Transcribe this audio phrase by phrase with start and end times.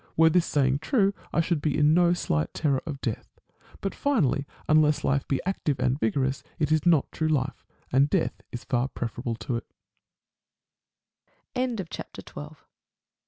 [0.17, 3.39] Were this saying true, I should be in no slight terror of death.
[3.81, 8.41] But finally, unless life be active and vigorous, it is not true life, and death
[8.51, 9.61] is far preferable to